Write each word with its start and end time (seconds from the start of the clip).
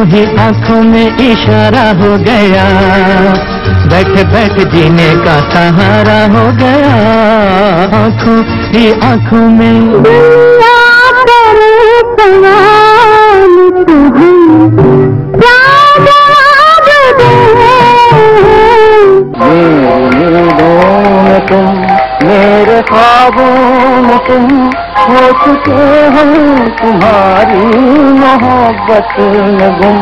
यूँ 0.00 0.08
ही 0.08 0.24
आँखों 0.40 0.80
में 0.82 1.18
इशारा 1.18 1.82
हो 2.00 2.16
गया। 2.24 2.64
बैठ 3.90 4.12
बैठ 4.32 4.56
जीने 4.72 5.08
का 5.24 5.36
सहारा 5.50 6.20
हो 6.34 6.44
गया। 6.56 6.94
आँखों 8.00 8.38
ही 8.72 8.92
आँखों 9.10 9.46
में 9.50 10.00
ख्वाबों 22.90 24.02
में 24.02 24.18
तुम 24.26 24.46
हो 25.00 25.20
चुके 25.42 25.82
हैं, 26.14 26.64
तुम्हारी 26.78 27.60
मोहब्बत 28.16 29.12
में 29.20 29.72
गुम। 29.78 29.98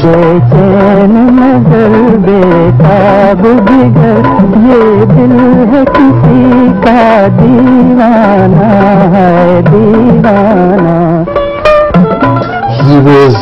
बेचैन 0.00 1.14
नज़र, 1.38 1.94
बेताब 2.26 3.42
जिगर 3.68 4.24
ये 4.66 4.82
दिल 5.14 5.36
है 5.70 5.84
किसी 5.96 6.42
का 6.84 7.02
दीवाना 7.38 8.70
है 9.14 9.62
दीवाना। 9.62 10.57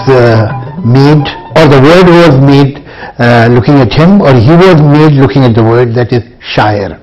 He 0.07 0.13
was 0.13 0.23
uh, 0.23 0.81
made 0.85 1.27
or 1.57 1.67
the 1.69 1.81
word 1.83 2.07
was 2.07 2.39
made 2.39 2.79
uh, 3.19 3.49
looking 3.51 3.75
at 3.77 3.93
him 3.93 4.21
or 4.23 4.35
he 4.35 4.55
was 4.55 4.81
made 4.81 5.19
looking 5.19 5.43
at 5.43 5.55
the 5.55 5.63
word 5.63 5.95
that 5.95 6.13
is 6.13 6.23
shair. 6.55 7.03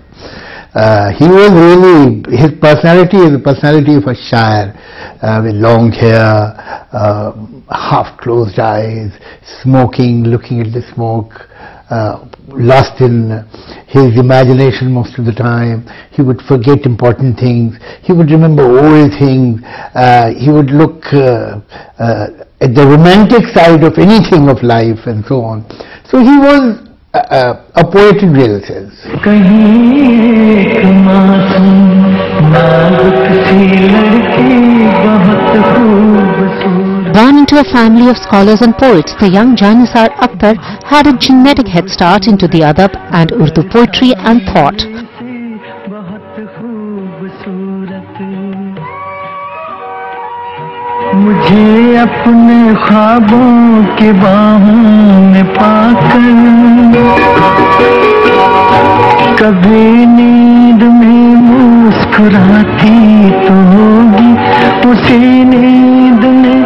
Uh, 0.75 1.11
he 1.11 1.25
was 1.27 1.51
really, 1.51 2.23
his 2.35 2.51
personality 2.59 3.17
is 3.17 3.31
the 3.31 3.41
personality 3.43 3.95
of 3.95 4.03
a 4.03 4.15
shair 4.15 4.73
uh, 5.21 5.41
with 5.43 5.53
long 5.55 5.91
hair, 5.91 6.55
uh, 6.91 7.31
half 7.69 8.17
closed 8.19 8.57
eyes, 8.57 9.11
smoking, 9.61 10.23
looking 10.23 10.61
at 10.61 10.73
the 10.73 10.81
smoke, 10.95 11.31
uh, 11.91 12.25
lost 12.47 13.01
in 13.01 13.29
his 13.87 14.17
imagination 14.17 14.91
most 14.91 15.19
of 15.19 15.25
the 15.25 15.31
time. 15.31 15.85
He 16.11 16.23
would 16.23 16.41
forget 16.47 16.87
important 16.87 17.37
things. 17.37 17.77
He 18.01 18.13
would 18.13 18.31
remember 18.31 18.63
old 18.63 19.11
things. 19.19 19.61
Uh, 19.93 20.33
he 20.33 20.49
would 20.49 20.71
look 20.71 21.05
at 22.63 22.73
the 22.73 22.85
romantic 22.87 23.45
side 23.53 23.83
of 23.83 23.97
anything 23.99 24.47
of 24.47 24.63
life 24.63 25.05
and 25.05 25.25
so 25.25 25.41
on. 25.41 25.67
So 26.07 26.19
he 26.19 26.37
was 26.39 26.79
a 27.13 27.83
poet 27.83 28.23
in 28.23 28.31
real 28.31 28.63
sense. 28.63 28.95
Born 37.13 37.37
into 37.37 37.59
a 37.59 37.63
family 37.65 38.09
of 38.09 38.17
scholars 38.17 38.61
and 38.61 38.73
poets, 38.77 39.13
the 39.19 39.29
young 39.29 39.55
Janissar 39.57 40.09
Akbar 40.23 40.55
had 40.87 41.05
a 41.05 41.17
genetic 41.17 41.67
head 41.67 41.89
start 41.89 42.27
into 42.27 42.47
the 42.47 42.61
adab 42.61 42.95
and 43.11 43.31
Urdu 43.33 43.69
poetry 43.69 44.13
and 44.15 44.41
thought. 44.53 44.79
मुझे 51.15 51.95
अपने 51.97 52.57
ख्वाबों 52.83 53.49
के 53.97 54.11
बाहों 54.21 55.19
में 55.31 55.45
पाकर 55.55 56.23
कभी 59.41 60.05
नींद 60.15 60.83
में 60.99 61.35
मुस्कुराती 61.49 62.97
तो 63.45 63.55
होगी 63.73 64.31
उसी 64.91 65.19
नींद 65.51 66.25
में 66.41 66.63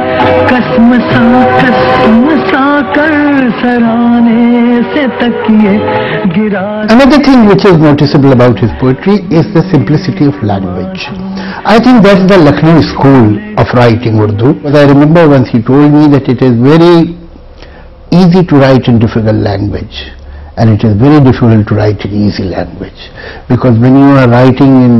कसम 0.51 0.93
सा 1.09 1.25
कसम 1.61 2.23
सा 2.51 2.65
कर 2.97 3.49
सराने 3.61 4.81
से 4.93 5.07
तकिए 5.21 5.77
गिरा 6.37 6.65
Another 6.95 7.19
thing 7.27 7.45
which 7.51 7.65
is 7.65 7.77
noticeable 7.87 8.31
about 8.31 8.65
his 8.65 8.71
poetry 8.81 9.17
is 9.41 9.53
the 9.53 9.63
simplicity 9.71 10.25
of 10.25 10.41
language. 10.43 11.09
I 11.67 11.83
think 11.83 11.99
that's 11.99 12.23
the 12.31 12.39
Lucknow 12.39 12.79
school 12.79 13.35
of 13.59 13.67
writing 13.75 14.15
Urdu. 14.15 14.63
But 14.63 14.71
I 14.79 14.87
remember 14.87 15.27
once 15.27 15.51
he 15.51 15.59
told 15.59 15.91
me 15.91 16.07
that 16.15 16.23
it 16.31 16.39
is 16.39 16.55
very 16.55 17.11
easy 18.07 18.39
to 18.47 18.55
write 18.55 18.87
in 18.87 19.03
difficult 19.03 19.35
language. 19.35 20.15
And 20.55 20.71
it 20.71 20.87
is 20.87 20.95
very 20.95 21.19
difficult 21.19 21.67
to 21.67 21.75
write 21.75 21.99
in 22.07 22.15
easy 22.15 22.47
language. 22.47 23.11
Because 23.51 23.75
when 23.83 23.99
you 23.99 24.15
are 24.15 24.31
writing 24.31 24.71
in 24.79 24.93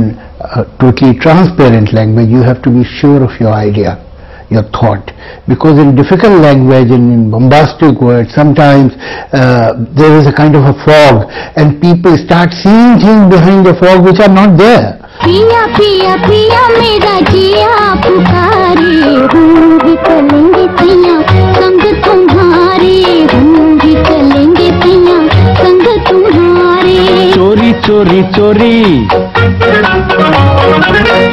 a 0.44 0.68
totally 0.76 1.16
transparent 1.16 1.96
language 1.96 2.28
you 2.28 2.44
have 2.44 2.60
to 2.60 2.70
be 2.70 2.84
sure 2.84 3.24
of 3.24 3.32
your 3.40 3.56
idea 3.56 4.04
your 4.52 4.64
thought. 4.68 5.08
Because 5.48 5.80
in 5.80 5.96
difficult 5.96 6.36
language 6.40 6.92
and 6.92 7.08
in 7.08 7.30
bombastic 7.32 7.96
words 7.96 8.28
sometimes 8.36 8.92
uh, 9.32 9.72
there 9.96 10.20
is 10.20 10.28
a 10.28 10.32
kind 10.36 10.52
of 10.52 10.68
a 10.68 10.76
fog. 10.84 11.32
And 11.56 11.80
people 11.80 12.12
start 12.20 12.52
seeing 12.52 13.00
things 13.00 13.24
behind 13.32 13.64
the 13.64 13.72
fog 13.80 14.04
which 14.04 14.20
are 14.20 14.28
not 14.28 14.60
there 14.60 15.00
पिया 15.17 15.65
पिया 15.77 16.15
पिया 16.27 16.61
मेरा 16.69 17.19
जिया 17.29 17.93
पुकारे 18.03 18.91
हम 19.33 19.77
भी 19.83 19.95
चलेंगे 20.05 20.65
सैया 20.79 21.15
संग 21.57 21.83
तुम्हारे 22.05 22.95
हम 23.33 23.79
भी 23.79 23.93
चलेंगे 24.07 24.69
सैया 24.83 25.17
संग 25.61 25.87
तुम्हारे 26.09 27.31
चोरी 27.33 27.71
चोरी 27.87 28.21
चोरी 28.37 28.73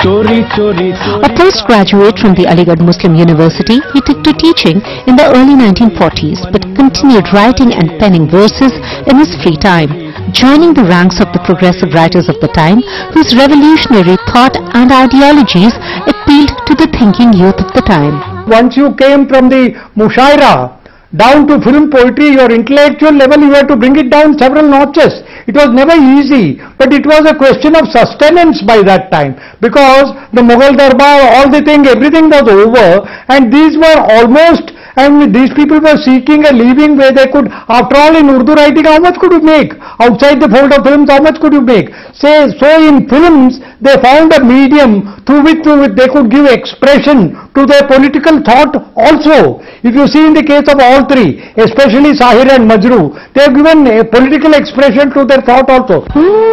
चोरी 0.04 0.42
चोरी 0.56 0.90
A 1.26 1.30
postgraduate 1.36 2.18
from 2.18 2.34
the 2.34 2.44
Aligarh 2.46 2.80
Muslim 2.80 3.14
University, 3.14 3.80
he 3.92 4.00
took 4.00 4.22
to 4.24 4.32
teaching 4.32 4.80
in 5.06 5.16
the 5.16 5.26
early 5.36 5.54
1940s 5.54 6.50
but 6.52 6.62
continued 6.74 7.32
writing 7.34 7.74
and 7.74 7.98
penning 7.98 8.26
verses 8.28 8.72
in 9.06 9.18
his 9.18 9.34
free 9.42 9.56
time, 9.56 10.03
joining 10.33 10.73
the 10.73 10.83
ranks 10.83 11.21
of 11.21 11.29
the 11.33 11.41
progressive 11.45 11.93
writers 11.93 12.25
of 12.29 12.37
the 12.41 12.49
time 12.57 12.81
whose 13.13 13.35
revolutionary 13.37 14.17
thought 14.33 14.57
and 14.73 14.89
ideologies 14.89 15.73
appealed 16.09 16.49
to 16.65 16.73
the 16.73 16.89
thinking 16.97 17.29
youth 17.33 17.59
of 17.61 17.69
the 17.77 17.83
time. 17.85 18.15
once 18.49 18.75
you 18.77 18.93
came 18.95 19.27
from 19.27 19.49
the 19.49 19.73
mushaira 19.95 20.73
down 21.15 21.47
to 21.47 21.61
film 21.61 21.89
poetry, 21.89 22.29
your 22.35 22.51
intellectual 22.51 23.13
level, 23.13 23.39
you 23.39 23.53
had 23.53 23.69
to 23.69 23.77
bring 23.77 23.95
it 23.95 24.09
down 24.09 24.37
several 24.37 24.67
notches. 24.67 25.23
It 25.47 25.55
was 25.55 25.69
never 25.71 25.95
easy, 25.95 26.59
but 26.77 26.91
it 26.91 27.05
was 27.05 27.23
a 27.23 27.33
question 27.33 27.73
of 27.73 27.87
sustenance 27.87 28.61
by 28.61 28.83
that 28.83 29.09
time 29.11 29.39
because 29.61 30.11
the 30.33 30.41
Mughal 30.41 30.75
Darbar, 30.75 31.39
all 31.39 31.49
the 31.49 31.61
thing, 31.63 31.87
everything 31.87 32.27
was 32.29 32.43
over 32.43 33.07
and 33.29 33.47
these 33.53 33.77
were 33.77 33.99
almost 34.11 34.74
and 34.95 35.33
these 35.33 35.53
people 35.53 35.79
were 35.79 35.97
seeking 36.03 36.45
a 36.45 36.53
living 36.53 36.97
where 36.97 37.11
they 37.11 37.27
could, 37.27 37.47
after 37.51 37.97
all 37.97 38.15
in 38.15 38.29
Urdu 38.29 38.53
writing, 38.53 38.85
how 38.85 38.99
much 38.99 39.19
could 39.19 39.31
you 39.33 39.41
make? 39.41 39.73
Outside 39.99 40.39
the 40.39 40.49
fold 40.49 40.71
of 40.71 40.83
films, 40.85 41.09
how 41.09 41.21
much 41.21 41.39
could 41.39 41.53
you 41.53 41.61
make? 41.61 41.89
Say, 42.13 42.49
so 42.59 42.69
in 42.87 43.07
films, 43.09 43.59
they 43.81 43.95
found 44.01 44.33
a 44.33 44.43
medium 44.43 45.21
through 45.25 45.43
which 45.43 45.63
they 45.63 46.07
could 46.07 46.31
give 46.31 46.45
expression 46.45 47.35
to 47.55 47.65
their 47.65 47.87
political 47.87 48.41
thought 48.43 48.75
also. 48.95 49.59
If 49.83 49.95
you 49.95 50.07
see 50.07 50.25
in 50.25 50.33
the 50.33 50.43
case 50.43 50.67
of 50.71 50.79
all 50.79 51.05
three, 51.07 51.43
especially 51.57 52.13
Sahir 52.13 52.47
and 52.49 52.69
Majrooh, 52.69 53.33
they 53.33 53.43
have 53.43 53.55
given 53.55 53.85
a 53.87 54.03
political 54.03 54.53
expression 54.53 55.11
to 55.13 55.25
their 55.25 55.41
thought 55.41 55.69
also. 55.69 56.05
Oh, 56.15 56.45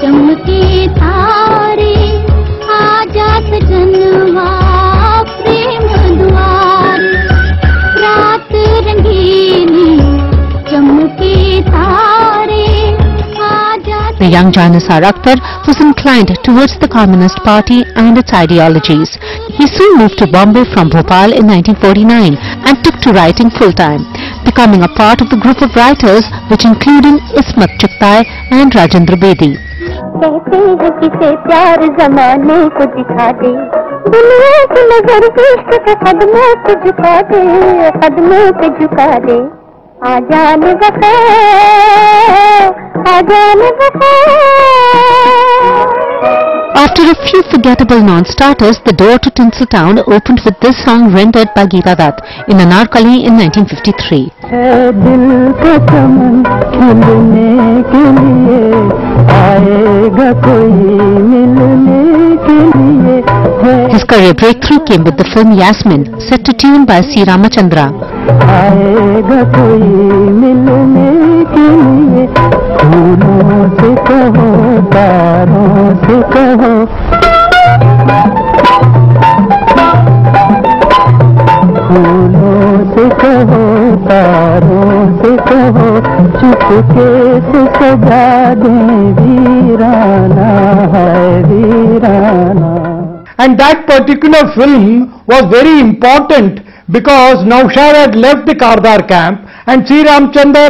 चमके 0.00 0.86
तारे 0.96 1.94
आजा 2.76 3.28
सजनवा 3.50 4.69
young 14.30 14.52
Jan 14.52 14.72
Nisar 14.72 15.02
Akhtar 15.02 15.36
was 15.66 15.80
inclined 15.80 16.30
towards 16.46 16.78
the 16.78 16.88
Communist 16.88 17.38
Party 17.42 17.82
and 17.96 18.16
its 18.16 18.32
ideologies. 18.32 19.18
He 19.58 19.66
soon 19.66 19.98
moved 19.98 20.18
to 20.18 20.26
Bombay 20.26 20.64
from 20.72 20.88
Bhopal 20.88 21.34
in 21.34 21.50
1949 21.50 22.36
and 22.38 22.84
took 22.84 22.96
to 23.02 23.12
writing 23.12 23.50
full-time, 23.50 24.06
becoming 24.44 24.82
a 24.82 24.92
part 24.94 25.20
of 25.20 25.30
the 25.30 25.40
group 25.44 25.60
of 25.62 25.74
writers 25.74 26.24
which 26.50 26.64
included 26.64 27.18
Ismat 27.42 27.74
Chughtai 27.82 28.18
and 28.52 28.72
Rajendra 28.72 29.18
Bedi. 29.26 29.52
दुनिया 34.10 34.64
की 34.72 34.82
नजर 34.90 35.26
कदमों 36.04 36.50
पे 36.66 36.74
झुका 36.84 37.14
दे 37.30 37.40
कदमों 38.02 38.44
पे 38.60 38.68
झुका 38.80 39.08
दे 39.26 39.38
आ 40.07 40.19
जान 40.29 40.63
वफा 40.81 41.13
आ 43.11 43.21
जान 43.31 43.61
वफा 43.81 44.13
After 46.85 47.03
a 47.11 47.15
few 47.27 47.41
forgettable 47.51 48.01
non-starters, 48.07 48.77
the 48.85 48.93
door 48.93 49.17
to 49.19 49.29
Tinseltown 49.31 49.97
opened 50.17 50.41
with 50.45 50.59
this 50.59 50.77
song 50.85 51.13
rendered 51.13 51.49
by 51.55 51.65
Geeta 51.65 51.95
Dutt 52.01 52.21
in 52.47 52.57
Anarkali 52.65 53.15
in 53.25 53.37
1953. 53.37 54.31
His 63.60 64.04
career 64.04 64.32
breakthrough 64.32 64.84
came 64.86 65.04
with 65.04 65.18
the 65.18 65.24
film 65.34 65.52
Yasmin, 65.52 66.18
set 66.18 66.44
to 66.46 66.52
tune 66.54 66.86
by 66.86 67.02
C. 67.02 67.24
Ramachandra. 67.24 67.90
चुपके 86.40 87.08
से 87.46 87.64
सजा 87.76 88.54
दे 88.60 88.70
वीराना 89.18 90.48
है 90.94 91.42
वीराना 91.50 92.89
And 93.40 93.58
that 93.58 93.86
particular 93.88 94.42
film 94.52 95.24
was 95.26 95.44
very 95.48 95.80
important 95.80 96.60
because 96.92 97.38
Naushad 97.52 97.94
had 97.96 98.14
left 98.14 98.46
the 98.46 98.54
Kardar 98.54 99.08
camp 99.08 99.48
and 99.66 99.86
C. 99.88 100.02
Ramchandra 100.04 100.66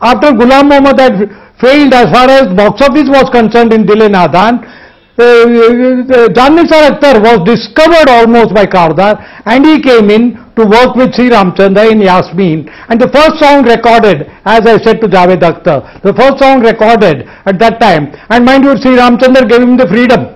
after 0.00 0.28
Ghulam 0.32 0.68
Muhammad 0.72 0.98
had 0.98 1.16
failed 1.60 1.92
as 1.92 2.08
far 2.14 2.30
as 2.30 2.48
box 2.56 2.80
office 2.80 3.10
was 3.16 3.28
concerned 3.30 3.74
in 3.74 3.84
Dil 3.84 4.08
Nadan, 4.08 4.64
uh, 4.64 5.22
uh, 5.24 6.28
Jan 6.36 6.56
Nisar 6.56 6.88
Akhtar 6.88 7.20
was 7.20 7.44
discovered 7.44 8.08
almost 8.08 8.54
by 8.54 8.64
Kardar 8.64 9.20
and 9.44 9.66
he 9.66 9.82
came 9.82 10.08
in 10.08 10.36
to 10.56 10.64
work 10.64 10.96
with 10.96 11.12
C. 11.14 11.28
Ramchandra 11.28 11.90
in 11.90 12.00
Yasmin. 12.00 12.66
And 12.88 12.98
the 12.98 13.08
first 13.08 13.36
song 13.44 13.64
recorded 13.64 14.24
as 14.46 14.64
I 14.66 14.78
said 14.82 15.02
to 15.02 15.08
Javed 15.08 15.40
Akhtar, 15.40 16.00
the 16.02 16.14
first 16.14 16.38
song 16.38 16.60
recorded 16.60 17.28
at 17.44 17.58
that 17.58 17.78
time. 17.78 18.14
And 18.30 18.46
mind 18.46 18.64
you 18.64 18.76
C. 18.78 18.96
Ramchandra 18.96 19.46
gave 19.48 19.60
him 19.60 19.76
the 19.76 19.86
freedom 19.86 20.35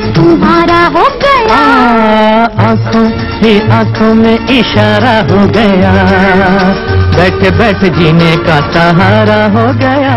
है 0.31 0.37
हो 0.37 0.37
है 0.37 0.37
तुम्हारा 0.37 0.81
हो 0.95 1.03
गया 1.23 1.59
आँखों 2.69 3.05
ही 3.43 3.59
आँखों 3.77 4.13
में 4.15 4.47
इशारा 4.57 5.17
हो 5.31 5.45
गया 5.57 5.91
बैठ 7.15 7.41
बैठ 7.57 7.83
जीने 7.97 8.35
का 8.47 8.59
सहारा 8.71 9.43
हो 9.57 9.65
गया 9.81 10.13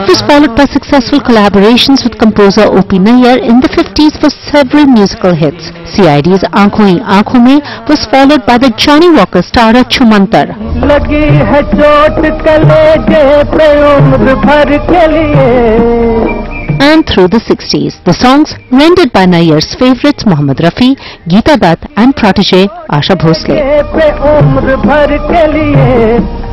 It 0.00 0.08
was 0.08 0.20
followed 0.28 0.54
by 0.56 0.64
successful 0.72 1.20
collaborations 1.20 2.02
with 2.04 2.16
composer 2.18 2.64
O.P. 2.80 2.98
Nayyar 3.06 3.38
in 3.52 3.60
the 3.60 3.68
50s 3.68 4.18
for 4.20 4.30
several 4.30 4.86
musical 4.86 5.34
hits. 5.34 5.70
CID's 5.94 6.44
Aankhon 6.62 6.88
Hi 6.90 7.16
Aankhon 7.16 7.44
Mein 7.44 7.60
was 7.88 8.04
followed 8.06 8.44
by 8.46 8.56
the 8.58 8.70
Johnny 8.84 9.10
Walker 9.18 9.42
starrer 9.50 9.84
Chumantar. 9.96 10.46
लगी 10.90 11.22
है 11.50 11.62
चोट 11.72 12.20
कलेजे 12.46 13.24
पे 13.56 13.68
उम्र 13.96 14.34
भर 14.46 14.76
के 14.90 15.06
लिए 15.16 16.59
And 16.80 17.06
through 17.06 17.28
the 17.28 17.38
60s, 17.38 18.02
the 18.04 18.12
songs 18.14 18.54
rendered 18.72 19.12
by 19.12 19.26
Nayyar's 19.26 19.74
favorites 19.74 20.24
Mohammad 20.24 20.56
Rafi, 20.58 20.96
Geeta 21.28 21.58
Dutt 21.60 21.80
and 21.96 22.16
protege 22.16 22.66
Asha 22.88 23.16
Bhosle. 23.16 23.56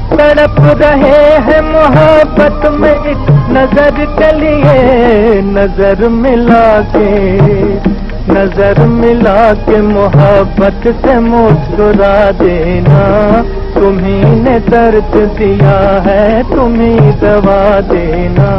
तड़प 0.10 0.56
रहे 0.82 1.24
हैं 1.46 1.62
मोहब्बत 1.62 2.62
में 2.80 2.92
एक 2.92 3.26
नज़र 3.56 3.98
के 4.20 4.30
लिए 4.38 5.42
नज़र 5.48 6.08
मिला 6.10 6.68
के 6.94 7.10
नज़र 8.34 8.80
मिला 8.94 9.42
के 9.68 9.82
मोहब्बत 9.90 10.88
से 11.04 11.20
मुस्कुरा 11.28 12.16
देना 12.42 13.04
तुम्ही 13.76 14.18
ने 14.44 14.60
दर्द 14.70 15.14
दिया 15.40 15.78
है 16.08 16.44
तुम्ही 16.56 16.96
दवा 17.26 17.60
देना 17.92 18.50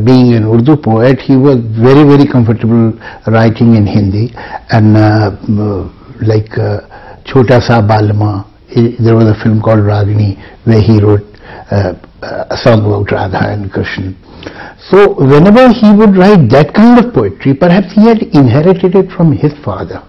being 0.00 0.32
an 0.32 0.44
Urdu 0.48 0.76
poet, 0.80 1.20
he 1.20 1.36
was 1.36 1.58
very, 1.76 2.02
very 2.02 2.26
comfortable 2.26 2.96
writing 3.26 3.74
in 3.76 3.84
Hindi. 3.86 4.32
And 4.70 4.96
uh, 4.96 5.36
uh, 5.36 5.84
like 6.24 6.56
uh, 6.56 6.80
Chota 7.24 7.60
Sa 7.60 7.82
Balma, 7.82 8.48
there 9.04 9.14
was 9.14 9.26
a 9.28 9.36
film 9.44 9.60
called 9.60 9.80
Ragini 9.80 10.40
where 10.64 10.80
he 10.80 10.98
wrote 10.98 11.26
uh, 11.70 11.92
a 12.48 12.56
song 12.56 12.86
about 12.88 13.12
Radha 13.12 13.52
and 13.52 13.70
Krishna. 13.70 14.16
So 14.88 15.12
whenever 15.20 15.68
he 15.76 15.92
would 15.92 16.16
write 16.16 16.48
that 16.56 16.72
kind 16.72 17.04
of 17.04 17.12
poetry, 17.12 17.52
perhaps 17.52 17.92
he 17.92 18.08
had 18.08 18.22
inherited 18.32 18.94
it 18.94 19.10
from 19.12 19.36
his 19.36 19.52
father. 19.62 20.00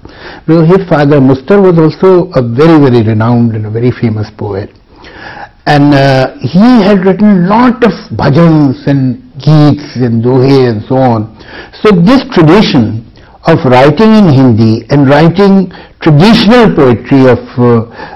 Because 0.48 0.66
his 0.69 0.88
father, 0.88 1.19
Muztar, 1.19 1.60
was 1.60 1.78
also 1.78 2.31
a 2.40 2.42
very, 2.42 2.80
very 2.80 3.04
renowned 3.06 3.54
and 3.54 3.66
a 3.66 3.69
very 3.69 3.92
famous 3.92 4.31
poet 4.38 4.72
and 5.66 5.94
uh, 5.94 6.38
he 6.40 6.60
had 6.60 7.06
written 7.06 7.48
lot 7.48 7.84
of 7.84 7.92
bhajans 8.18 8.88
and 8.88 9.22
geets 9.38 9.96
and 9.96 10.24
dohe 10.24 10.69
and 10.69 10.81
so 10.88 10.96
on. 10.96 11.38
So 11.81 11.92
this 11.92 12.24
tradition 12.34 13.00
of 13.50 13.64
writing 13.73 14.12
in 14.20 14.28
Hindi 14.37 14.73
and 14.90 15.08
writing 15.08 15.70
traditional 16.05 16.64
poetry 16.78 17.20
of 17.32 17.38
uh, 17.58 17.67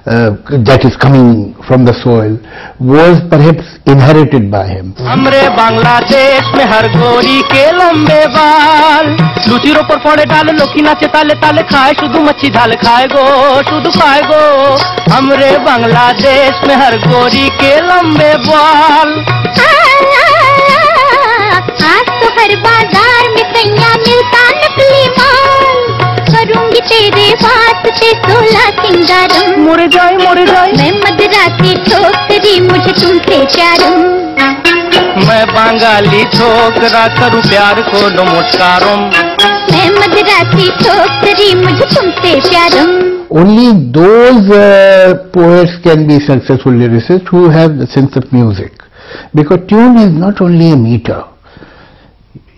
uh, 0.07 0.31
that 0.69 0.83
is 0.89 0.97
coming 0.97 1.55
from 1.69 1.85
the 1.89 1.95
soil 2.03 2.33
was 2.81 3.21
perhaps 3.31 3.65
inherited 3.93 4.51
by 4.55 4.65
him. 4.71 4.91
हमरे 5.11 5.43
बांग्लादेश 5.61 6.51
में 6.57 6.65
हर 6.73 6.89
गोरी 6.97 7.41
के 7.53 7.65
लंबे 7.79 8.21
बाल 8.37 9.07
लुचिरों 9.49 9.83
पर 9.91 9.99
पड़े 10.05 10.25
डाल 10.35 10.51
लोकी 10.59 10.83
नाचे 10.89 11.07
ताले 11.15 11.35
ताले 11.45 11.63
खाए 11.73 11.93
शुद्ध 12.01 12.15
मच्छी 12.29 12.51
ढाल 12.59 12.75
खाए 12.85 13.07
गो 13.15 13.25
शुद्ध 13.71 13.87
खाए 14.01 14.21
गो 14.33 14.43
हमरे 15.15 15.57
बांग्लादेश 15.71 16.61
में 16.69 16.75
हर 16.85 16.99
गोरी 17.07 17.49
के 17.63 17.75
लंबे 17.91 18.33
बाल 18.49 19.15
हर 22.46 22.56
बाज़ार 22.64 23.28
में 23.36 23.46
कैया 23.54 23.88
मिलता 24.00 24.42
नकली 24.58 25.06
माल। 25.14 25.64
करूँगी 26.28 26.82
तेरे 26.90 27.32
वास्ते 27.44 28.12
सोलह 28.18 28.68
सिंगारम 28.82 29.62
मुड़ 29.62 29.88
जाए 29.96 30.18
मुड़ 30.18 30.44
जाए। 30.50 30.76
मैं 30.76 30.92
मदराती 31.00 31.74
ठोकरी 31.88 32.60
मुझे 32.68 32.94
तुमसे 33.02 33.40
प्यारम 33.56 33.98
मैं 35.28 35.42
बंगाली 35.56 36.24
छोकरा 36.38 37.08
करूँ 37.18 37.42
प्यार 37.50 37.82
को 37.90 38.06
नमस्कारों। 38.22 38.96
मैं 39.74 39.90
मदराती 40.00 40.70
ठोकरी 40.86 41.54
मुझे 41.66 41.92
तुमसे 41.98 42.40
प्यारम 42.50 42.98
Only 43.42 43.70
those 43.92 44.56
uh, 44.56 45.30
poets 45.34 45.80
can 45.84 46.08
be 46.08 46.24
successful 46.32 46.74
lyricists 46.74 47.28
who 47.28 47.48
have 47.50 47.80
the 47.80 47.88
sense 47.88 48.16
of 48.16 48.32
music. 48.32 48.84
Because 49.34 49.66
tune 49.68 49.98
is 49.98 50.20
not 50.26 50.42
only 50.42 50.70
a 50.72 50.76
meter. 50.76 51.24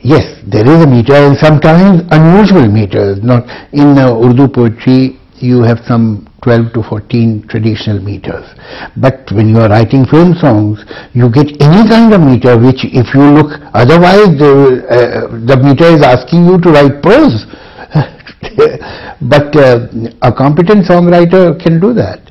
Yes, 0.07 0.39
there 0.47 0.63
is 0.63 0.83
a 0.83 0.87
meter 0.87 1.15
and 1.15 1.35
sometimes 1.35 2.01
unusual 2.11 2.71
meters. 2.71 3.19
Not 3.21 3.43
in 3.73 3.97
uh, 3.99 4.15
Urdu 4.15 4.47
poetry, 4.47 5.19
you 5.35 5.63
have 5.63 5.79
some 5.83 6.25
12 6.43 6.71
to 6.75 6.83
14 6.83 7.45
traditional 7.49 7.99
meters. 7.99 8.47
But 8.95 9.29
when 9.33 9.49
you 9.49 9.59
are 9.59 9.67
writing 9.67 10.05
film 10.05 10.33
songs, 10.35 10.79
you 11.11 11.29
get 11.29 11.51
any 11.59 11.83
kind 11.89 12.13
of 12.13 12.21
meter 12.21 12.57
which 12.57 12.87
if 12.87 13.13
you 13.13 13.19
look, 13.35 13.51
otherwise 13.73 14.31
the, 14.39 14.87
uh, 14.87 15.27
the 15.43 15.57
meter 15.59 15.91
is 15.91 16.01
asking 16.01 16.45
you 16.45 16.55
to 16.61 16.69
write 16.71 17.03
prose. 17.03 17.43
but 19.27 19.51
uh, 19.59 19.91
a 20.21 20.31
competent 20.31 20.85
songwriter 20.87 21.61
can 21.61 21.81
do 21.81 21.91
that. 21.93 22.26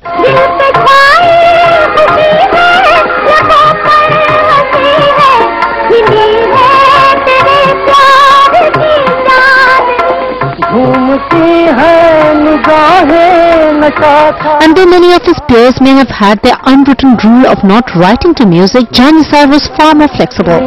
And 14.63 14.75
though 14.75 14.85
many 14.85 15.13
of 15.13 15.23
his 15.23 15.39
peers 15.47 15.79
may 15.81 15.91
have 15.91 16.09
had 16.09 16.41
their 16.43 16.57
unwritten 16.63 17.15
rule 17.23 17.45
of 17.47 17.63
not 17.63 17.89
writing 17.95 18.33
to 18.35 18.45
music, 18.45 18.91
Jan 18.91 19.19
Nisar 19.19 19.47
was 19.49 19.67
far 19.77 19.95
more 19.95 20.09
flexible. 20.09 20.59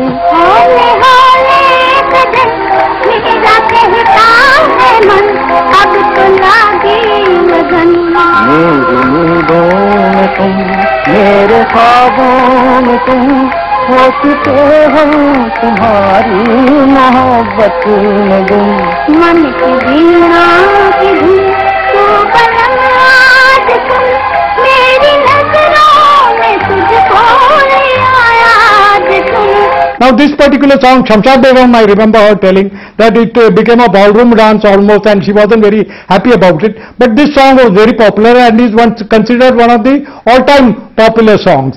सोचते 13.90 14.52
हम 14.92 15.12
तुम्हारी 15.54 16.42
मोहब्बत 16.90 17.87
में 17.87 18.44
गुम। 18.47 18.68
मन 19.20 19.40
की 19.61 19.73
बीना 19.87 20.44
की 20.90 21.14
तो 23.88 24.09
Now 30.00 30.12
this 30.12 30.35
particular 30.35 30.80
song, 30.80 31.04
Shamshad 31.04 31.42
Begum, 31.42 31.75
I 31.75 31.85
remember 31.85 32.19
her 32.19 32.35
telling 32.35 32.71
that 32.97 33.16
it 33.19 33.37
uh, 33.37 33.50
became 33.50 33.80
a 33.80 33.88
ballroom 33.88 34.30
dance 34.30 34.64
almost 34.64 35.07
and 35.07 35.23
she 35.23 35.30
wasn't 35.30 35.62
very 35.62 35.85
happy 36.09 36.33
about 36.33 36.64
it. 36.64 36.76
But 36.99 37.16
this 37.16 37.35
song 37.35 37.57
was 37.57 37.71
very 37.76 37.92
popular 37.92 38.30
and 38.30 38.59
is 38.59 38.75
once 38.75 39.02
considered 39.11 39.57
one 39.57 39.71
of 39.71 39.85
the 39.85 40.09
all-time 40.25 40.95
popular 40.97 41.37
songs. 41.37 41.76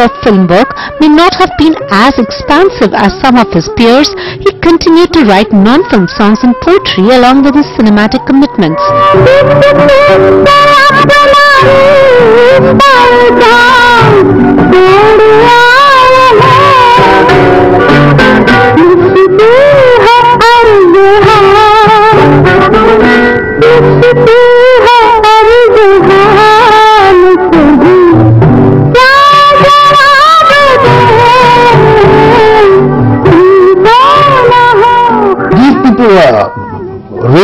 Of 0.00 0.10
film 0.22 0.46
work 0.46 0.74
may 1.00 1.08
not 1.08 1.34
have 1.34 1.50
been 1.58 1.74
as 1.90 2.18
expansive 2.18 2.92
as 2.94 3.12
some 3.20 3.36
of 3.36 3.52
his 3.52 3.68
peers, 3.76 4.08
he 4.40 4.50
continued 4.60 5.12
to 5.12 5.24
write 5.24 5.52
non-film 5.52 6.08
songs 6.08 6.42
and 6.42 6.54
poetry 6.62 7.04
along 7.10 7.42
with 7.42 7.54
his 7.54 7.66
cinematic 7.76 8.26
commitments. 8.26 8.82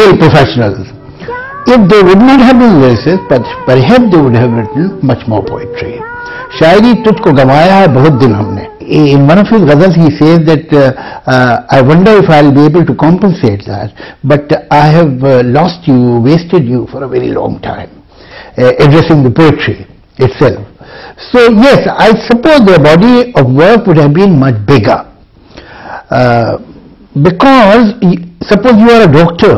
real 0.06 0.18
professionals. 0.18 0.88
If 1.68 1.90
they 1.90 2.02
would 2.02 2.20
not 2.20 2.40
have 2.42 2.58
been 2.58 2.82
lyricists, 2.82 3.28
but 3.30 3.44
perhaps 3.66 4.06
they 4.12 4.22
would 4.22 4.36
have 4.36 4.52
written 4.52 5.00
much 5.06 5.28
more 5.28 5.44
poetry. 5.46 6.00
शायरी 6.60 6.94
तुझको 7.04 7.32
गवाया 7.34 7.76
है 7.76 7.88
बहुत 7.96 8.14
दिन 8.22 8.34
हमने 8.36 8.68
in 9.16 9.26
one 9.28 9.40
of 9.42 9.48
his 9.48 9.62
ghazals 9.68 9.96
he 9.96 10.10
says 10.18 10.40
that 10.48 10.74
uh, 10.74 10.92
uh, 11.34 11.66
I 11.70 11.82
wonder 11.82 12.12
if 12.22 12.30
I'll 12.30 12.52
be 12.52 12.66
able 12.66 12.86
to 12.86 12.94
compensate 13.04 13.64
that 13.68 13.94
but 14.32 14.52
I 14.70 14.88
have 14.96 15.24
uh, 15.24 15.44
lost 15.46 15.88
you 15.88 16.20
wasted 16.20 16.66
you 16.66 16.88
for 16.92 17.04
a 17.06 17.08
very 17.08 17.30
long 17.30 17.62
time 17.62 17.90
uh, 18.58 18.74
addressing 18.86 19.24
the 19.24 19.32
poetry 19.32 19.88
itself 20.18 20.68
so 21.32 21.40
yes 21.52 21.88
I 21.88 22.10
suppose 22.28 22.66
their 22.66 22.80
body 22.80 23.32
of 23.36 23.54
work 23.64 23.88
would 23.88 23.98
have 23.98 24.14
been 24.14 24.38
much 24.38 24.60
bigger 24.66 25.00
uh, 26.10 26.58
because 27.30 27.94
y- 28.02 28.18
suppose 28.44 28.76
you 28.78 28.90
are 28.92 29.04
a 29.08 29.12
doctor 29.12 29.56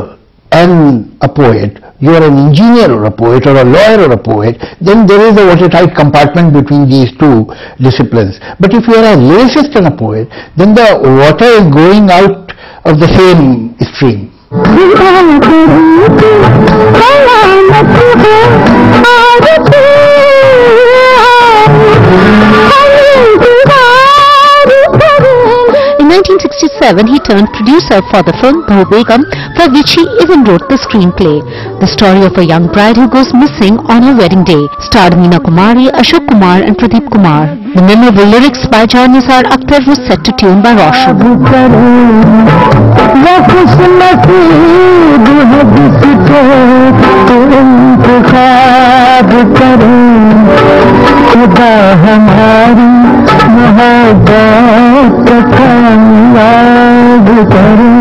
and 0.52 1.16
a 1.20 1.28
poet, 1.28 1.78
you 2.00 2.10
are 2.10 2.22
an 2.22 2.38
engineer 2.38 2.90
or 2.92 3.04
a 3.04 3.10
poet 3.10 3.46
or 3.46 3.56
a 3.56 3.64
lawyer 3.64 4.08
or 4.08 4.12
a 4.12 4.16
poet, 4.18 4.56
then 4.80 5.06
there 5.06 5.20
is 5.20 5.36
a 5.36 5.46
watertight 5.46 5.94
compartment 5.96 6.52
between 6.52 6.88
these 6.88 7.10
two 7.18 7.46
disciplines. 7.80 8.38
But 8.60 8.72
if 8.72 8.86
you 8.86 8.94
are 8.94 9.12
a 9.12 9.16
lyricist 9.16 9.76
and 9.76 9.86
a 9.88 9.96
poet, 9.96 10.28
then 10.56 10.74
the 10.74 10.98
water 11.02 11.44
is 11.44 11.66
going 11.72 12.10
out 12.10 12.52
of 12.84 13.00
the 13.00 13.08
same 13.08 13.76
stream. 13.94 14.32
1967, 26.38 27.06
he 27.10 27.18
turned 27.18 27.50
producer 27.50 27.98
for 28.10 28.22
the 28.22 28.32
film 28.40 28.62
Bahu 28.66 28.86
Begum, 28.86 29.26
for 29.58 29.66
which 29.74 29.98
he 29.98 30.06
even 30.22 30.44
wrote 30.46 30.62
the 30.70 30.78
screenplay. 30.78 31.42
The 31.80 31.88
story 31.90 32.22
of 32.22 32.38
a 32.38 32.44
young 32.46 32.68
bride 32.70 32.96
who 32.96 33.08
goes 33.10 33.34
missing 33.34 33.78
on 33.90 34.02
her 34.06 34.14
wedding 34.14 34.44
day 34.44 34.68
starred 34.78 35.14
Meena 35.18 35.42
Kumari, 35.42 35.90
Ashok 35.90 36.28
Kumar 36.30 36.62
and 36.62 36.78
Pradeep 36.78 37.10
Kumar. 37.10 37.50
The 37.74 37.82
memorable 37.82 38.30
lyrics 38.30 38.66
by 38.70 38.86
Jan 38.86 39.18
Nisar 39.18 39.42
Akhtar 39.50 39.82
was 39.86 39.98
set 40.06 40.22
to 40.22 40.32
tune 40.38 40.62
by 40.62 40.78
Roshan. 40.78 41.18
खुदा 51.30 51.70
मोहब्बत 53.55 55.29
कामयाब 55.53 57.27
करे 57.53 57.91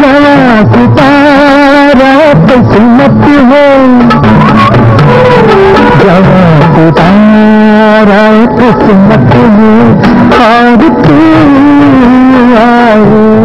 जरा 0.00 0.36
सितारा 0.74 2.12
किस्मत 2.48 3.24
हो 3.50 3.64
जरा 6.02 6.42
सितारा 6.76 8.22
किस्मत 8.58 9.34
हो 9.56 9.72
और 10.38 10.86
तू 11.06 11.20
आए 12.64 13.36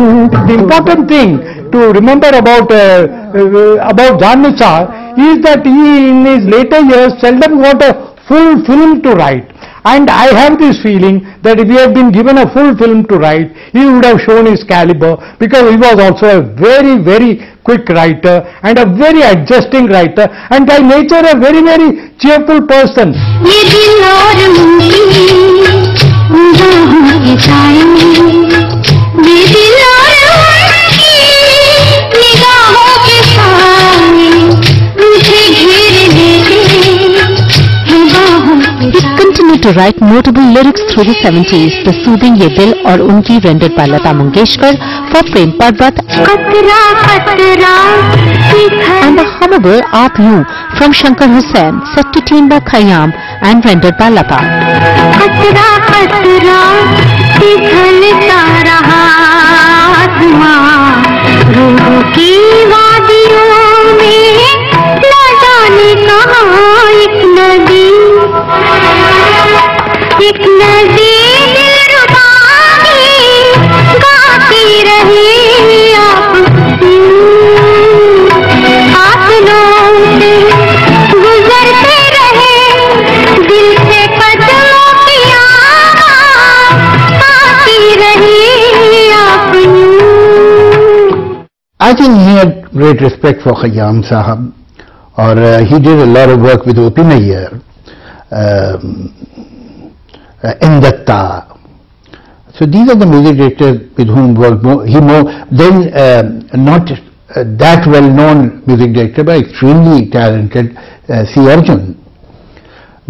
The 0.48 0.56
important 0.60 1.08
thing 1.10 1.32
to 1.72 1.80
remember 1.98 2.30
about 2.38 2.72
uh, 2.72 2.78
uh, 2.78 3.78
about 3.92 4.20
Jan 4.20 4.42
Nissar 4.44 4.80
is 5.28 5.42
that 5.46 5.66
he 5.66 6.10
in 6.10 6.26
his 6.26 6.46
later 6.54 6.82
years 6.92 7.14
seldom 7.22 7.62
got 7.62 7.82
a 7.82 7.92
full 8.28 8.64
film 8.66 9.02
to 9.04 9.12
write. 9.16 9.48
And 9.85 10.11
I 10.11 10.27
have 10.35 10.59
this 10.59 10.83
feeling 10.83 11.21
that 11.43 11.59
if 11.61 11.69
he 11.69 11.75
had 11.77 11.95
been 11.95 12.11
given 12.11 12.39
a 12.39 12.53
full 12.53 12.77
film 12.77 13.07
to 13.07 13.17
write, 13.19 13.55
he 13.73 13.85
would 13.85 14.05
have 14.05 14.21
shown 14.21 14.47
his 14.47 14.65
caliber 14.65 15.17
because 15.39 15.71
he 15.71 15.77
was 15.77 15.99
also 16.01 16.39
a 16.39 16.43
very, 16.43 16.99
very 17.03 17.41
quick 17.65 17.89
writer 17.91 18.37
and 18.63 18.79
a 18.79 18.87
very 18.87 19.23
adjusting 19.23 19.87
writer 19.87 20.27
and 20.51 20.67
by 20.67 20.79
nature 20.79 21.21
a 21.21 21.37
very, 21.39 21.63
very 21.63 22.11
cheerful 22.19 22.67
person. 22.67 23.15
Continue 39.39 39.57
to 39.65 39.71
write 39.73 40.01
notable 40.03 40.47
lyrics 40.55 40.83
through 40.91 41.03
the 41.05 41.13
seventies 41.17 41.75
the 41.87 41.93
soothing 41.95 42.41
ये 42.43 42.47
दिल 42.55 42.73
और 42.91 43.01
उनकी 43.03 43.39
render 43.45 43.69
by 43.77 43.87
Lata 43.87 44.13
Mangeshkar 44.21 44.77
for 45.13 45.23
Prem 45.31 45.51
Parvat 45.61 46.01
and 49.05 49.21
humble 49.35 49.81
आप 49.99 50.19
यू 50.21 50.43
from 50.77 50.93
Shankar 51.03 51.29
Hussain 51.35 51.81
सट्टी 51.95 52.21
team 52.31 52.49
by 52.49 52.61
Khayyam 52.71 53.13
and 53.45 53.67
render 53.67 53.93
by 54.01 54.11
Lata 54.11 54.41
की 62.15 62.33
वादियों 62.71 63.85
में 63.99 64.39
लगाने 65.05 65.95
कहा 66.07 66.58
I 91.89 91.95
think 91.95 92.17
he 92.17 92.33
had 92.35 92.49
great 92.75 93.03
respect 93.03 93.43
for 93.43 93.55
Khayyam 93.61 94.01
sahab 94.07 94.53
और 95.19 95.39
he 95.71 95.79
did 95.85 96.01
a 96.01 96.05
lot 96.07 96.31
of 96.31 96.41
work 96.41 96.67
with 96.67 96.79
OP 96.79 97.03
Nayyar 97.05 97.55
N 100.65 100.81
Datta 100.81 101.21
so 102.55 102.67
these 102.67 102.91
are 102.91 102.97
the 102.97 103.09
music 103.09 103.37
director 103.37 103.73
with 103.99 104.11
whom 104.11 104.37
work 104.37 104.85
he 104.89 105.01
more 105.09 105.19
then 105.57 105.81
not 106.61 106.93
that 107.59 107.87
well 107.89 108.11
known 108.13 108.45
music 108.69 108.93
director 108.93 109.23
by 109.23 109.39
extremely 109.39 110.05
talented 110.13 110.75
C 111.33 111.49
Arjun 111.53 111.95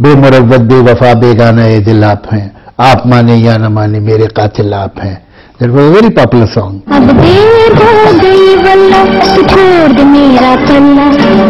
बेमरवत 0.01 0.73
बेवफा 0.73 1.15
बेगाना 1.21 1.67
ये 1.67 1.79
दिल 1.85 2.05
आप 2.07 2.33
हैं 2.33 2.51
आप 2.83 3.07
माने 3.07 3.37
या 3.37 3.57
ना 3.57 3.69
माने 3.71 4.01
मेरे 4.03 4.27
कातिल 4.37 4.75
आप 4.77 5.01
हैं 5.03 5.17
That 5.60 5.70
was 5.72 5.86
a 5.86 5.94
very 5.96 6.10
popular 6.20 6.48
song. 6.54 6.82
अब 6.98 7.08
देर 7.20 7.74
हो 7.80 8.12
गई 8.22 8.56
वल्ला 8.66 9.02
तू 9.36 9.44
छोड़ 9.52 9.92
दे 9.98 10.04
मेरा 10.13 10.54
पल्ला 10.68 11.06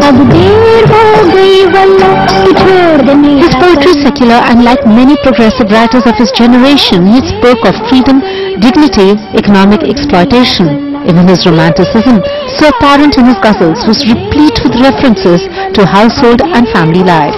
अब 0.08 0.18
देर 0.32 0.84
हो 0.92 1.02
गई 1.34 1.64
वल्ला 1.74 2.10
तू 2.32 2.52
छोड़ 2.60 3.00
दे 3.08 3.14
मेरा 3.22 3.42
His 3.44 3.54
poetry 3.62 3.90
is 3.96 4.02
secular 4.06 4.40
and 4.50 4.64
like 4.68 4.86
many 4.98 5.16
progressive 5.24 5.70
writers 5.76 6.06
of 6.12 6.14
his 6.22 6.30
generation, 6.40 7.06
he 7.14 7.20
spoke 7.32 7.64
of 7.70 7.74
freedom, 7.88 8.20
dignity, 8.66 9.08
economic 9.42 9.82
exploitation. 9.94 10.70
Even 11.12 11.28
his 11.28 11.44
romanticism, 11.46 12.22
so 12.56 12.68
apparent 12.68 13.18
in 13.18 13.26
his 13.26 13.36
ghazals, 13.46 13.86
was 13.88 13.98
replete 14.12 14.60
with 14.64 14.80
references 14.84 15.42
to 15.78 15.84
household 15.84 16.40
and 16.42 16.68
family 16.76 17.02
life. 17.02 17.36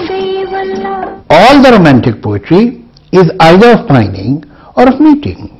All 1.29 1.61
the 1.61 1.71
romantic 1.77 2.21
poetry 2.21 2.83
is 3.11 3.29
either 3.39 3.71
of 3.71 3.87
pining 3.87 4.43
or 4.77 4.87
of 4.87 5.01
meeting. 5.01 5.53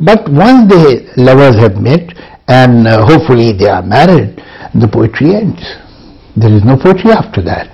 But 0.00 0.28
once 0.28 0.68
the 0.72 1.12
lovers 1.16 1.56
have 1.56 1.76
met 1.80 2.16
and 2.48 2.86
uh, 2.86 3.06
hopefully 3.06 3.52
they 3.52 3.68
are 3.68 3.82
married, 3.82 4.36
the 4.74 4.88
poetry 4.90 5.34
ends. 5.34 5.62
There 6.36 6.52
is 6.52 6.64
no 6.64 6.76
poetry 6.76 7.12
after 7.12 7.42
that. 7.42 7.70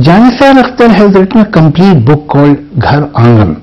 Jan 0.00 0.30
Nisar 0.30 0.56
Akhtar 0.60 0.88
has 0.94 1.14
written 1.14 1.40
a 1.40 1.50
complete 1.50 2.04
book 2.04 2.28
called 2.28 2.56
Ghar 2.80 3.08
Angan. 3.12 3.62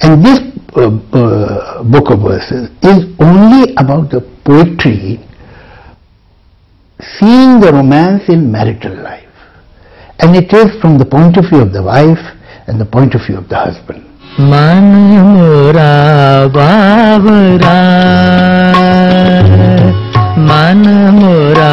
And 0.00 0.24
this 0.24 0.38
uh, 0.76 0.88
uh, 1.12 1.82
book 1.84 2.10
of 2.10 2.20
verses 2.20 2.70
is 2.82 3.04
only 3.18 3.74
about 3.76 4.10
the 4.10 4.20
poetry 4.44 5.18
seeing 7.18 7.60
the 7.60 7.70
romance 7.72 8.28
in 8.28 8.50
marital 8.50 8.94
life. 9.02 9.24
And 10.18 10.36
it 10.36 10.52
is 10.52 10.80
from 10.80 10.98
the 10.98 11.06
point 11.06 11.36
of 11.36 11.44
view 11.48 11.60
of 11.60 11.72
the 11.72 11.82
wife 11.82 12.20
and 12.66 12.80
the 12.80 12.84
point 12.84 13.14
of 13.14 13.22
view 13.26 13.38
of 13.38 13.48
the 13.48 13.56
husband. 13.56 14.07
मन 14.40 14.84
मोरा 15.28 15.94
बाबरा 16.56 17.78
मन 20.48 20.84
मोरा 21.14 21.72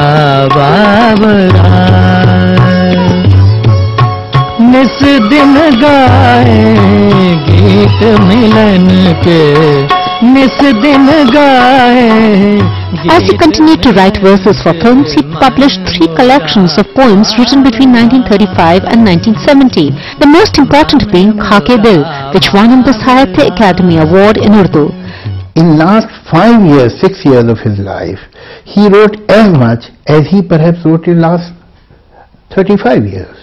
बाबरा 0.56 1.74
निस 4.72 4.98
दिन 5.30 5.54
गाए 5.82 6.64
गीत 7.50 8.02
मिलन 8.24 8.88
के, 9.28 9.42
निस 10.34 10.60
दिन 10.82 11.08
गाए 11.36 12.10
As 12.96 13.28
he 13.28 13.38
continued 13.38 13.84
to 13.84 13.92
write 13.92 14.18
verses 14.24 14.62
for 14.64 14.72
films, 14.80 15.12
he 15.14 15.22
published 15.44 15.84
three 15.92 16.08
collections 16.16 16.78
of 16.78 16.88
poems 16.96 17.36
written 17.38 17.60
between 17.62 17.92
1935 17.92 18.88
and 18.88 19.04
1970, 19.04 19.92
the 20.24 20.32
most 20.32 20.58
important 20.58 21.12
being 21.12 21.36
Khake 21.36 21.76
Dil, 21.84 22.08
which 22.32 22.54
won 22.54 22.72
him 22.72 22.84
the 22.88 22.96
Sahitya 22.96 23.52
Akademi 23.52 24.00
Award 24.00 24.38
in 24.38 24.54
Urdu. 24.56 24.90
In 25.56 25.78
last 25.78 26.08
five 26.32 26.64
years, 26.64 26.96
six 27.00 27.26
years 27.26 27.44
of 27.52 27.60
his 27.60 27.80
life, 27.80 28.20
he 28.64 28.88
wrote 28.88 29.20
as 29.30 29.52
much 29.52 29.92
as 30.08 30.28
he 30.32 30.42
perhaps 30.42 30.80
wrote 30.86 31.08
in 31.08 31.20
last 31.20 31.52
35 32.56 33.06
years. 33.06 33.38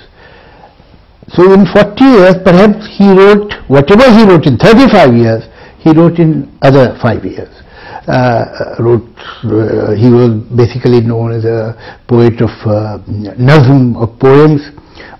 So 1.28 1.52
in 1.52 1.66
40 1.66 2.04
years, 2.04 2.34
perhaps 2.44 2.88
he 2.96 3.08
wrote 3.12 3.52
whatever 3.68 4.04
he 4.10 4.24
wrote 4.24 4.46
in 4.46 4.56
35 4.56 5.14
years, 5.16 5.44
he 5.78 5.90
wrote 5.92 6.18
in 6.18 6.56
other 6.62 6.96
five 7.00 7.24
years. 7.24 7.61
Uh, 8.06 8.74
wrote, 8.80 9.06
uh, 9.44 9.94
he 9.94 10.10
was 10.10 10.34
basically 10.56 11.00
known 11.00 11.30
as 11.30 11.44
a 11.44 11.76
poet 12.08 12.40
of 12.40 12.50
uh, 12.66 12.98
nazm, 13.38 13.96
of 13.96 14.18
poems. 14.18 14.60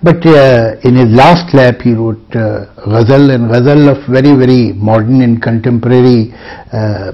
But 0.02 0.26
uh, 0.26 0.74
in 0.82 0.96
his 0.96 1.14
last 1.14 1.54
lap, 1.54 1.80
he 1.80 1.92
wrote 1.92 2.18
uh, 2.34 2.66
ghazal 2.84 3.30
and 3.30 3.48
ghazal 3.48 3.88
of 3.88 4.04
very, 4.08 4.34
very 4.34 4.72
modern 4.72 5.22
and 5.22 5.40
contemporary 5.40 6.34
uh, 6.72 7.12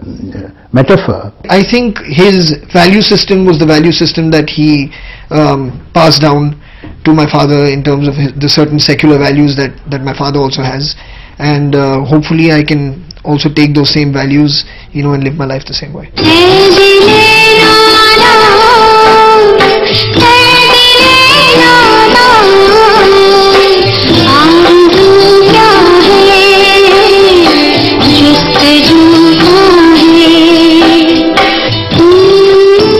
metaphor. 0.72 1.34
I 1.50 1.62
think 1.62 1.98
his 1.98 2.56
value 2.72 3.02
system 3.02 3.44
was 3.44 3.58
the 3.58 3.66
value 3.66 3.92
system 3.92 4.30
that 4.30 4.48
he 4.48 4.90
um, 5.28 5.86
passed 5.92 6.22
down 6.22 6.58
to 7.04 7.12
my 7.12 7.30
father 7.30 7.66
in 7.66 7.84
terms 7.84 8.08
of 8.08 8.14
his, 8.14 8.32
the 8.40 8.48
certain 8.48 8.78
secular 8.78 9.18
values 9.18 9.54
that, 9.56 9.76
that 9.90 10.00
my 10.00 10.16
father 10.16 10.38
also 10.38 10.62
has 10.62 10.96
and 11.38 11.74
hopefully 12.06 12.50
I 12.52 12.64
can 12.64 13.07
also 13.28 13.52
take 13.52 13.74
those 13.74 13.92
same 13.92 14.10
values 14.10 14.64
you 14.92 15.02
know 15.02 15.12
and 15.12 15.22
live 15.22 15.36
my 15.36 15.44
life 15.44 15.64
the 15.66 15.74
same 15.74 15.92
way. 15.92 16.08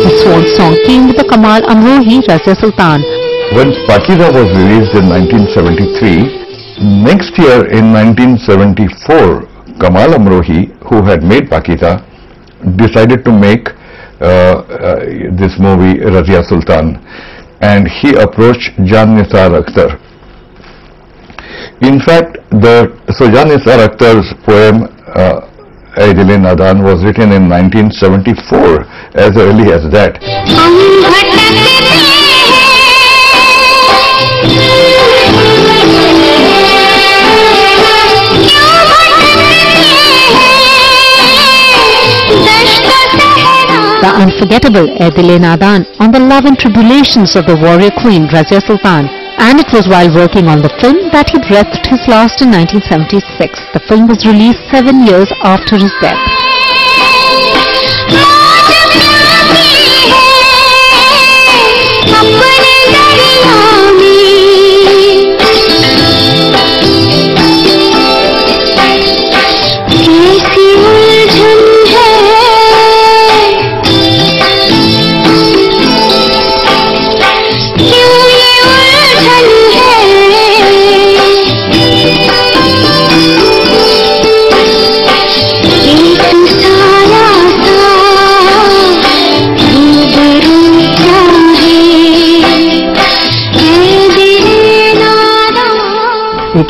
His 0.05 0.23
swan 0.23 0.45
song 0.57 0.77
came 0.85 1.07
with 1.09 1.17
the 1.17 1.25
Kamal 1.25 1.63
Amrohi 1.63 2.21
Razia 2.29 2.55
Sultan. 2.61 3.01
When 3.57 3.73
Pakeezah 3.89 4.29
was 4.37 4.49
released 4.53 4.93
in 4.95 5.09
1973, 5.09 7.03
next 7.03 7.33
year 7.39 7.65
in 7.73 7.93
1974, 7.93 9.48
Kamal 9.81 10.11
Amrohi, 10.19 10.73
who 10.89 11.03
had 11.03 11.23
made 11.23 11.45
Pakeezah, 11.49 12.05
decided 12.77 13.25
to 13.25 13.33
make 13.33 13.69
uh, 14.21 14.25
uh, 14.25 14.97
this 15.39 15.55
movie 15.59 16.01
Razia 16.01 16.43
Sultan 16.45 16.99
and 17.61 17.89
he 17.89 18.15
approached 18.15 18.71
Jan 18.85 19.17
Nisar 19.17 19.51
Akhtar. 19.63 19.99
In 21.83 22.01
fact, 22.01 22.39
the 22.51 22.91
so 23.15 23.31
Jan 23.31 23.49
Nisar 23.49 23.87
Akhtar's 23.87 24.27
poem 24.45 24.85
uh, 25.15 25.47
Ay 25.97 26.13
Dil 26.15 26.39
Nadan 26.39 26.83
was 26.83 27.03
written 27.05 27.33
in 27.33 27.49
1974 27.49 28.87
as 29.15 29.37
early 29.37 29.73
as 29.73 29.83
that. 29.91 30.19
The 43.99 44.07
unforgettable 44.15 44.87
Air 45.03 45.11
Dile 45.11 45.39
Nadan 45.43 45.83
on 45.99 46.13
the 46.13 46.21
love 46.21 46.45
and 46.45 46.57
tribulations 46.57 47.35
of 47.35 47.47
the 47.47 47.57
warrior 47.57 47.91
queen 47.99 48.29
Razia 48.29 48.63
Sultan. 48.63 49.11
And 49.39 49.59
it 49.59 49.73
was 49.73 49.89
while 49.89 50.15
working 50.15 50.47
on 50.47 50.63
the 50.63 50.71
film 50.81 51.11
that 51.11 51.31
he 51.31 51.39
breathed 51.43 51.83
his 51.83 52.07
last 52.07 52.39
in 52.41 52.51
1976. 52.55 53.59
The 53.75 53.83
film 53.91 54.07
was 54.07 54.25
released 54.25 54.63
seven 54.71 55.05
years 55.05 55.27
after 55.43 55.75
his 55.75 55.91
death. 56.01 56.23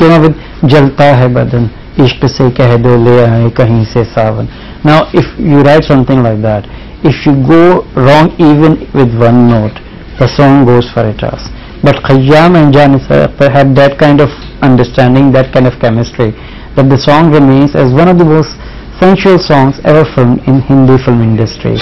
With 0.00 0.36
jalta 0.70 1.14
hai 1.16 1.28
badan 1.28 1.68
ishq 1.96 2.28
se 2.28 2.50
keh 2.52 2.76
do 2.78 2.96
le 2.96 3.26
aaye 3.26 3.50
kahin 3.50 3.84
se 3.84 4.04
sawan 4.14 4.48
now 4.84 5.08
if 5.12 5.26
you 5.38 5.60
write 5.62 5.84
something 5.84 6.22
like 6.22 6.40
that 6.42 6.64
if 7.02 7.26
you 7.26 7.32
go 7.46 7.84
wrong 7.94 8.30
even 8.38 8.78
with 8.94 9.12
one 9.18 9.48
note 9.48 9.80
the 10.18 10.28
song 10.36 10.64
goes 10.64 10.90
for 10.90 11.04
a 11.06 11.14
toss 11.14 11.50
but 11.82 11.96
Khayyam 12.02 12.56
and 12.56 12.74
Akhtar 12.74 13.52
had 13.52 13.74
that 13.76 13.98
kind 13.98 14.20
of 14.20 14.30
understanding 14.62 15.30
that 15.32 15.52
kind 15.52 15.66
of 15.66 15.78
chemistry 15.80 16.32
that 16.74 16.88
the 16.90 16.98
song 16.98 17.32
remains 17.32 17.76
as 17.76 17.92
one 17.92 18.08
of 18.08 18.18
the 18.18 18.24
most 18.24 18.50
sensual 18.98 19.38
songs 19.38 19.78
ever 19.84 20.04
filmed 20.14 20.40
in 20.48 20.60
Hindi 20.60 20.98
film 21.04 21.22
industry 21.22 21.78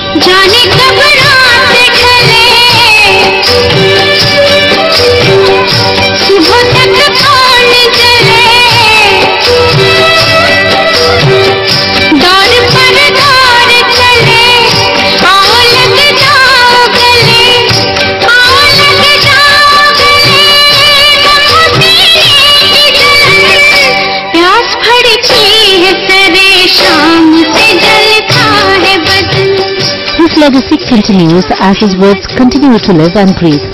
legacy 30.47 30.77
continues 30.89 31.45
as 31.59 31.77
his 31.79 31.97
words 31.99 32.25
continue 32.37 32.79
to 32.79 32.93
live 32.93 33.17
and 33.17 33.35
breathe. 33.35 33.67